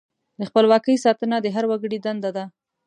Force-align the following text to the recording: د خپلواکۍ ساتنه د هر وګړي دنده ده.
د 0.39 0.41
خپلواکۍ 0.49 0.95
ساتنه 1.05 1.37
د 1.41 1.47
هر 1.55 1.65
وګړي 1.69 1.97
دنده 2.05 2.29
ده. 2.37 2.43